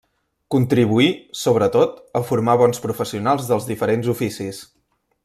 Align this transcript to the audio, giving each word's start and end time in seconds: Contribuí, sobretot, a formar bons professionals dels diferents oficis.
Contribuí, 0.53 1.09
sobretot, 1.41 2.01
a 2.21 2.23
formar 2.31 2.57
bons 2.65 2.83
professionals 2.87 3.47
dels 3.51 3.69
diferents 3.73 4.11
oficis. 4.19 4.65